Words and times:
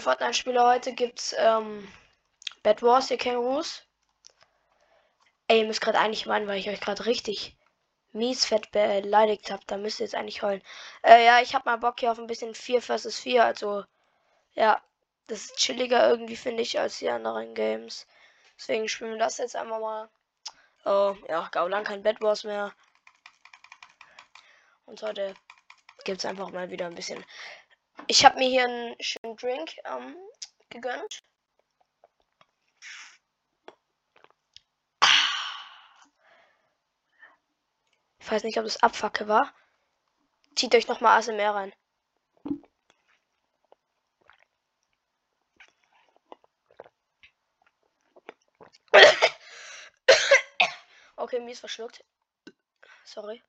neue 0.00 0.16
Fortnite-Spiele 0.16 0.64
heute 0.64 0.94
gibt's 0.94 1.34
ähm, 1.36 1.86
Bad 2.62 2.82
Wars, 2.82 3.10
ihr 3.10 3.18
Kängurus. 3.18 3.82
Ey, 5.46 5.60
ihr 5.60 5.66
müsst 5.66 5.82
gerade 5.82 5.98
eigentlich 5.98 6.24
meinen, 6.24 6.46
weil 6.46 6.58
ich 6.58 6.70
euch 6.70 6.80
gerade 6.80 7.04
richtig 7.04 7.54
mies 8.12 8.46
fett 8.46 8.70
beleidigt 8.70 9.50
habe. 9.50 9.62
Da 9.66 9.76
müsst 9.76 10.00
ihr 10.00 10.06
jetzt 10.06 10.14
eigentlich 10.14 10.42
heulen. 10.42 10.62
Äh, 11.02 11.26
ja, 11.26 11.42
ich 11.42 11.54
habe 11.54 11.68
mal 11.68 11.76
Bock 11.76 12.00
hier 12.00 12.10
auf 12.10 12.18
ein 12.18 12.26
bisschen 12.26 12.54
4 12.54 12.80
vs 12.80 13.20
4. 13.20 13.44
Also, 13.44 13.84
ja, 14.54 14.80
das 15.26 15.44
ist 15.44 15.56
chilliger 15.56 16.08
irgendwie, 16.08 16.36
finde 16.36 16.62
ich, 16.62 16.80
als 16.80 16.98
die 16.98 17.10
anderen 17.10 17.54
Games. 17.54 18.06
Deswegen 18.58 18.88
spielen 18.88 19.12
wir 19.12 19.18
das 19.18 19.36
jetzt 19.36 19.54
einfach 19.54 19.80
mal. 19.80 20.08
Oh, 20.86 21.14
ja, 21.28 21.46
Gaulan 21.52 21.84
kein 21.84 22.02
Bad 22.02 22.22
Wars 22.22 22.44
mehr. 22.44 22.72
Und 24.86 25.02
heute 25.02 25.34
gibt 26.04 26.20
es 26.20 26.24
einfach 26.24 26.50
mal 26.52 26.70
wieder 26.70 26.86
ein 26.86 26.94
bisschen. 26.94 27.22
Ich 28.06 28.24
habe 28.24 28.38
mir 28.38 28.48
hier 28.48 28.64
einen 28.64 28.96
schönen 29.00 29.36
Drink 29.36 29.76
ähm, 29.84 30.16
gegönnt. 30.68 31.22
Ich 38.18 38.30
weiß 38.30 38.44
nicht, 38.44 38.58
ob 38.58 38.64
das 38.64 38.82
Abfacke 38.82 39.28
war. 39.28 39.52
Zieht 40.54 40.74
euch 40.74 40.88
nochmal 40.88 41.18
ASMR 41.18 41.54
rein. 41.54 41.72
okay, 51.16 51.40
mir 51.40 51.52
ist 51.52 51.60
verschluckt. 51.60 52.04
Sorry. 53.04 53.42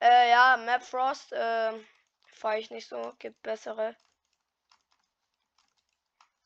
Äh, 0.00 0.30
ja, 0.30 0.56
Map 0.56 0.82
Frost, 0.82 1.32
äh, 1.32 1.72
fahre 2.40 2.58
ich 2.58 2.70
nicht 2.70 2.88
so. 2.88 3.14
Gibt 3.18 3.42
bessere. 3.42 3.94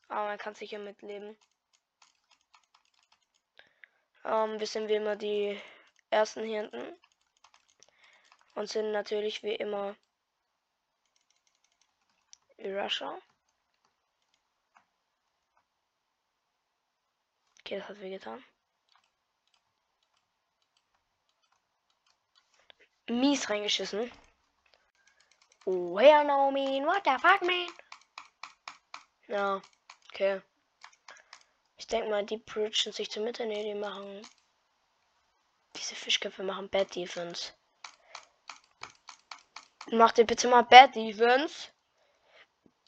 Aber 0.09 0.25
man 0.25 0.37
kann 0.37 0.53
sicher 0.53 0.77
mitleben. 0.77 1.37
Ähm, 4.25 4.59
wir 4.59 4.67
immer 4.97 5.15
die 5.15 5.59
ersten 6.09 6.43
hier 6.43 6.61
hinten. 6.61 6.99
Und 8.55 8.69
sind 8.69 8.91
natürlich 8.91 9.41
wie 9.43 9.55
immer 9.55 9.95
Russia. 12.59 13.19
Okay, 17.61 17.79
das 17.79 17.89
hat 17.89 17.99
weh 17.99 18.11
getan. 18.11 18.43
Mies 23.07 23.49
reingeschissen. 23.49 24.11
Oh, 25.65 25.97
hell 25.97 26.25
no, 26.25 26.51
mean. 26.51 26.85
What 26.85 27.03
the 27.05 27.17
fuck, 27.19 27.41
man? 27.41 27.67
Ja, 29.27 29.61
okay. 30.11 30.41
Ich 31.77 31.87
denke 31.87 32.09
mal, 32.09 32.25
die 32.25 32.37
bridgen 32.37 32.93
sich 32.93 33.09
zur 33.09 33.23
Mitte. 33.23 33.45
Ne, 33.45 33.63
die 33.63 33.73
machen 33.73 34.21
diese 35.75 35.95
Fischköpfe 35.95 36.43
machen 36.43 36.69
Bad 36.69 36.95
Defense. 36.95 37.53
Macht 39.91 40.17
ihr 40.17 40.25
bitte 40.25 40.47
mal 40.47 40.63
Bad 40.63 40.95
Defense? 40.95 41.69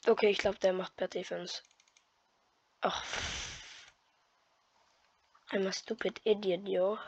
Okay, 0.06 0.30
ich 0.30 0.38
glaube, 0.38 0.58
der 0.58 0.72
macht 0.72 0.96
Bad 0.96 1.14
Defense. 1.14 1.62
Ach. 2.80 3.04
I'm 5.50 5.66
a 5.66 5.72
stupid 5.72 6.20
idiot, 6.24 6.66
yo. 6.66 6.98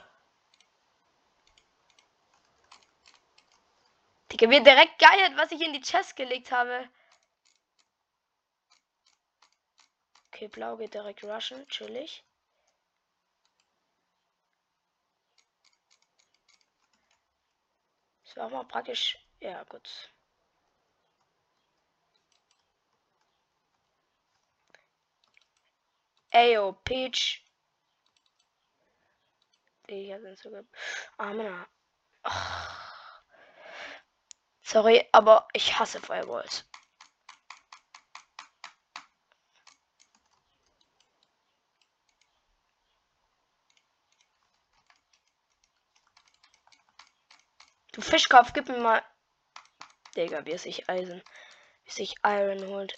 Digga, 4.33 4.47
mir 4.47 4.63
direkt 4.63 4.99
geiert, 4.99 5.37
was 5.37 5.53
ich 5.53 5.61
in 5.61 5.73
die 5.73 5.81
Chest 5.81 6.17
gelegt 6.17 6.53
habe. 6.53 6.89
Okay, 10.29 10.49
blau 10.49 10.77
geht 10.77 10.95
direkt 10.95 11.25
rushen, 11.25 11.67
chillig. 11.69 12.23
Das 18.25 18.37
war 18.37 18.47
auch 18.47 18.51
mal 18.51 18.65
praktisch. 18.65 19.19
Ja, 19.41 19.65
gut. 19.65 19.91
Ayo, 26.33 26.73
Peach. 26.85 27.45
Die 29.89 30.17
sind 30.23 30.39
sogar. 30.39 30.63
Ah, 31.19 31.33
Männer. 31.33 31.67
Sorry, 34.73 35.05
aber 35.11 35.49
ich 35.53 35.81
hasse 35.81 36.01
Firewalls. 36.01 36.65
Du 47.91 48.01
Fischkopf, 48.01 48.53
gib 48.53 48.69
mir 48.69 48.79
mal. 48.79 49.03
Digga, 50.15 50.47
wie 50.47 50.53
es 50.53 50.63
sich 50.63 50.89
Eisen. 50.89 51.21
Wie 51.83 51.91
sich 51.91 52.15
Iron 52.23 52.65
holt. 52.69 52.95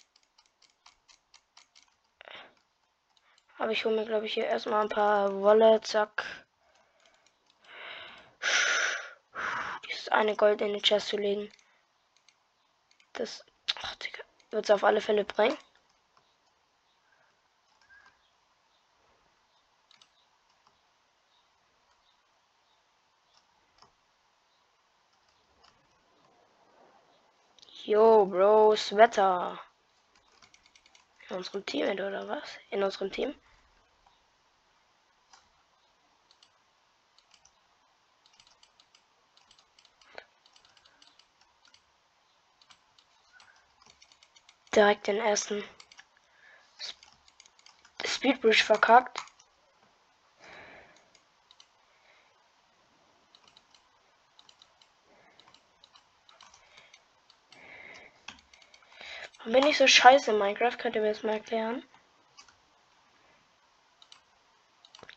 Aber 3.57 3.71
ich 3.71 3.83
hole 3.83 3.95
mir, 3.95 4.05
glaube 4.05 4.27
ich, 4.27 4.35
hier 4.35 4.45
erstmal 4.45 4.83
ein 4.83 4.89
paar 4.89 5.33
Wolle. 5.41 5.81
Zack. 5.81 6.45
Dieses 9.89 10.09
eine 10.09 10.35
Gold 10.35 10.61
in 10.61 10.73
den 10.73 10.83
Chest 10.83 11.07
zu 11.07 11.17
legen. 11.17 11.51
Das. 13.13 13.45
Wird 14.49 14.65
es 14.65 14.71
auf 14.71 14.83
alle 14.83 15.01
Fälle 15.01 15.23
bringen. 15.23 15.57
Yo, 27.85 28.25
Bros, 28.25 28.95
Wetter. 28.95 29.59
In 31.29 31.37
unserem 31.37 31.65
Team 31.65 31.89
oder 31.91 32.27
was? 32.27 32.57
In 32.69 32.83
unserem 32.83 33.11
Team? 33.11 33.35
Direkt 44.75 45.07
den 45.07 45.17
ersten 45.17 45.63
Speedbridge 48.03 48.63
verkackt. 48.63 49.19
Bin 59.45 59.67
ich 59.67 59.77
so 59.77 59.87
scheiße 59.87 60.31
in 60.31 60.39
Minecraft? 60.39 60.77
Könnt 60.77 60.95
ihr 60.95 61.01
mir 61.01 61.09
das 61.09 61.21
mal 61.21 61.33
erklären? 61.33 61.83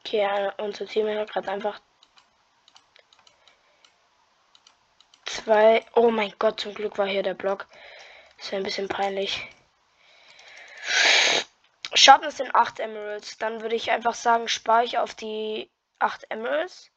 Okay, 0.01 0.19
ja, 0.19 0.53
unser 0.59 0.87
Team 0.87 1.09
hat 1.09 1.31
gerade 1.31 1.51
einfach 1.51 1.81
zwei. 5.25 5.87
Oh 5.95 6.11
mein 6.11 6.35
Gott, 6.39 6.61
zum 6.61 6.75
Glück 6.75 6.99
war 6.99 7.07
hier 7.07 7.23
der 7.23 7.35
Block. 7.35 7.67
Wäre 8.39 8.57
ein 8.57 8.63
bisschen 8.63 8.89
peinlich. 8.89 9.49
Schatten 11.95 12.31
sind 12.31 12.55
8 12.55 12.79
Emeralds. 12.81 13.39
Dann 13.39 13.61
würde 13.63 13.75
ich 13.75 13.91
einfach 13.91 14.15
sagen, 14.15 14.49
spare 14.49 14.85
ich 14.85 14.99
auf 14.99 15.15
die 15.15 15.71
8 15.99 16.31
Emeralds. 16.31 16.91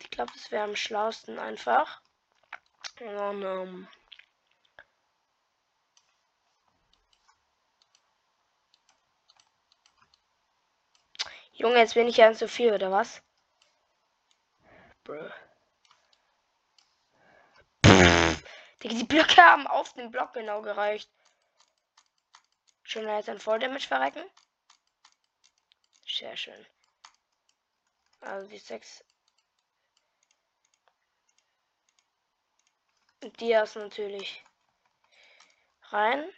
Ich 0.00 0.10
glaube, 0.10 0.32
das 0.34 0.50
wäre 0.50 0.64
am 0.64 0.76
schlausten 0.76 1.38
einfach. 1.38 2.00
Und, 3.00 3.42
ähm, 3.42 3.88
Junge, 11.52 11.78
jetzt 11.78 11.94
bin 11.94 12.06
ich 12.06 12.16
ja 12.16 12.32
zu 12.32 12.48
viel, 12.48 12.72
oder 12.72 12.90
was? 12.90 13.22
Die 18.82 19.04
Blöcke 19.04 19.42
haben 19.42 19.66
auf 19.66 19.92
den 19.94 20.10
Block 20.10 20.32
genau 20.34 20.62
gereicht. 20.62 21.10
Schön, 22.84 23.08
jetzt 23.08 23.28
ein 23.28 23.40
Volldamage 23.40 23.86
verrecken. 23.86 24.22
Sehr 26.06 26.36
schön. 26.36 26.66
Also 28.20 28.48
die 28.48 28.58
sechs. 28.58 29.04
Dias 33.40 33.74
natürlich 33.74 34.44
rein. 35.90 36.30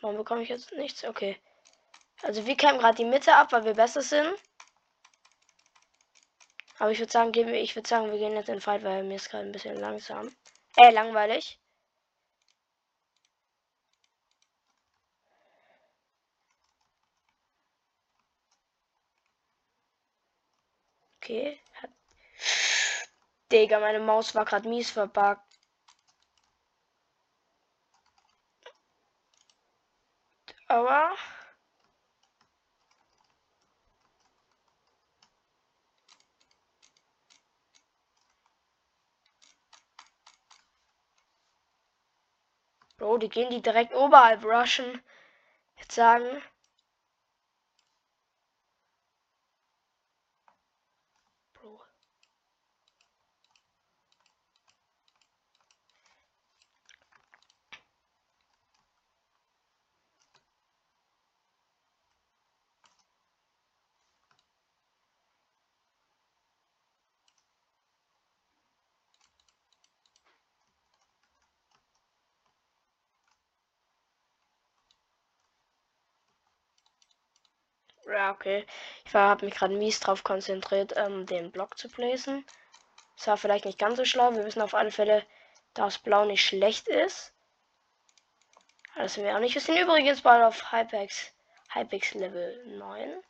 Warum 0.00 0.16
bekomme 0.16 0.42
ich 0.42 0.48
jetzt 0.48 0.72
nichts? 0.72 1.04
Okay. 1.04 1.40
Also 2.22 2.44
wir 2.46 2.56
kämen 2.56 2.78
gerade 2.78 2.96
die 2.96 3.04
Mitte 3.04 3.34
ab, 3.34 3.52
weil 3.52 3.64
wir 3.64 3.74
besser 3.74 4.02
sind. 4.02 4.36
Aber 6.78 6.90
ich 6.90 6.98
würde 6.98 7.12
sagen, 7.12 7.32
gehen 7.32 7.46
wir, 7.46 7.60
ich 7.60 7.74
würde 7.74 7.88
sagen, 7.88 8.10
wir 8.10 8.18
gehen 8.18 8.34
jetzt 8.34 8.48
in 8.48 8.56
den 8.56 8.60
Fight, 8.60 8.82
weil 8.82 9.04
mir 9.04 9.16
ist 9.16 9.30
gerade 9.30 9.44
ein 9.44 9.52
bisschen 9.52 9.76
langsam. 9.76 10.34
Äh, 10.76 10.90
langweilig. 10.90 11.58
Okay. 21.26 21.58
Hat... 21.82 21.90
Digga, 23.50 23.80
meine 23.80 23.98
Maus 23.98 24.32
war 24.36 24.44
gerade 24.44 24.68
mies 24.68 24.92
verbuggt. 24.92 25.42
Aber 30.68 31.10
Bro, 42.98 43.16
die 43.18 43.30
gehen 43.30 43.48
die 43.50 43.62
direkt 43.62 43.94
oberhalb 43.94 44.44
rushen. 44.44 45.00
Jetzt 45.78 45.92
sagen. 45.92 46.42
Bro. 51.54 51.80
Ja, 78.06 78.30
okay. 78.30 78.64
Ich 79.04 79.14
habe 79.14 79.44
mich 79.44 79.54
gerade 79.54 79.76
mies 79.76 79.98
drauf 80.00 80.22
konzentriert, 80.22 80.92
ähm, 80.96 81.26
den 81.26 81.50
Block 81.50 81.76
zu 81.76 81.88
placen. 81.88 82.46
Das 83.16 83.26
war 83.26 83.36
vielleicht 83.36 83.64
nicht 83.64 83.78
ganz 83.78 83.96
so 83.96 84.04
schlau. 84.04 84.32
Wir 84.32 84.44
wissen 84.44 84.62
auf 84.62 84.74
alle 84.74 84.92
Fälle, 84.92 85.26
dass 85.74 85.98
Blau 85.98 86.24
nicht 86.24 86.44
schlecht 86.44 86.88
ist. 86.88 87.32
Das 88.94 89.16
wir 89.16 89.34
auch 89.34 89.40
nicht. 89.40 89.54
Wir 89.54 89.60
sind 89.60 89.78
übrigens 89.78 90.22
bald 90.22 90.42
auf 90.44 90.72
Hypex, 90.72 91.32
Hypex 91.74 92.14
Level 92.14 92.64
9. 92.78 93.22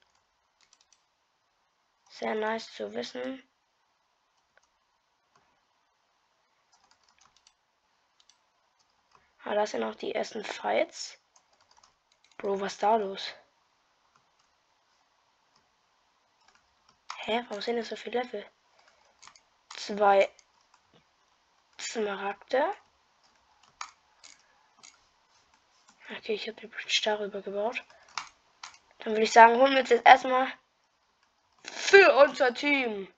Sehr 2.10 2.34
nice 2.34 2.72
zu 2.72 2.92
wissen. 2.94 3.42
Ah, 9.44 9.54
das 9.54 9.72
sind 9.72 9.84
auch 9.84 9.94
die 9.94 10.14
ersten 10.14 10.44
Fights. 10.44 11.18
Bro, 12.38 12.60
was 12.60 12.78
da 12.78 12.96
los? 12.96 13.34
Hä? 17.26 17.44
Warum 17.48 17.60
sind 17.60 17.76
das 17.76 17.88
so 17.88 17.96
viele 17.96 18.22
Level? 18.22 18.46
Zwei 19.76 20.30
Smaragde. 21.76 22.72
Okay, 26.16 26.34
ich 26.34 26.46
habe 26.46 26.60
die 26.60 26.68
Bridge 26.68 27.00
darüber 27.02 27.42
gebaut. 27.42 27.82
Dann 28.98 29.14
würde 29.14 29.24
ich 29.24 29.32
sagen, 29.32 29.56
holen 29.56 29.72
wir 29.72 29.80
uns 29.80 29.90
jetzt 29.90 30.06
erstmal 30.06 30.46
für 31.64 32.14
unser 32.18 32.54
Team. 32.54 33.12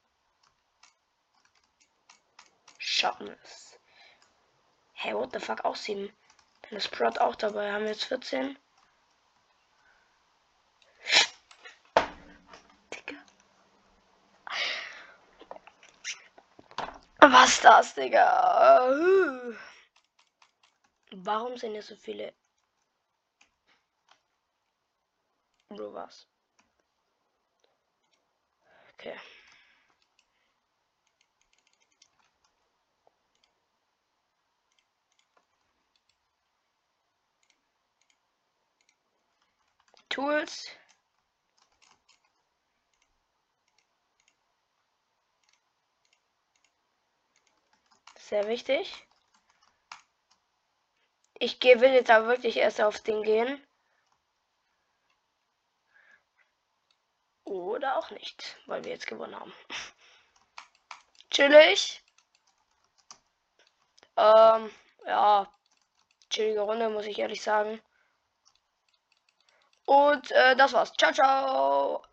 Schaffen 2.78 3.28
es. 3.43 3.78
Hey, 4.94 5.12
what 5.12 5.34
the 5.34 5.38
fuck, 5.38 5.66
auch 5.66 5.76
sieben. 5.76 6.10
Dann 6.62 6.78
ist 6.78 6.90
Prod 6.93 7.20
auch 7.20 7.37
dabei. 7.37 7.70
Haben 7.72 7.84
wir 7.84 7.90
jetzt 7.90 8.05
14. 8.05 8.58
Was 17.20 17.61
das, 17.61 17.94
Digga? 17.94 19.55
Warum 21.12 21.56
sind 21.56 21.73
hier 21.73 21.82
so 21.82 21.97
viele 21.97 22.32
Rovers? 25.70 26.26
Okay. 28.94 29.15
Tools. 40.11 40.69
Sehr 48.28 48.46
wichtig. 48.46 49.06
Ich 51.38 51.62
will 51.62 51.92
jetzt 51.94 52.10
aber 52.10 52.28
wirklich 52.28 52.58
erst 52.58 52.78
auf 52.78 53.00
den 53.00 53.22
gehen. 53.22 53.66
Oder 57.44 57.96
auch 57.96 58.10
nicht, 58.10 58.58
weil 58.66 58.84
wir 58.84 58.92
jetzt 58.92 59.06
gewonnen 59.06 59.34
haben. 59.34 59.54
Chillig. 61.30 62.02
Ähm, 64.19 64.70
ja. 65.06 65.50
Chillige 66.28 66.60
Runde, 66.60 66.90
muss 66.90 67.06
ich 67.06 67.19
ehrlich 67.19 67.40
sagen. 67.40 67.81
Und 69.86 70.31
äh, 70.32 70.54
das 70.54 70.74
war's. 70.74 70.92
Ciao, 70.98 71.12
ciao. 71.14 72.07